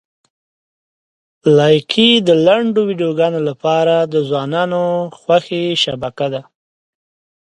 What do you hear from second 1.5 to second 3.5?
لایکي د لنډو ویډیوګانو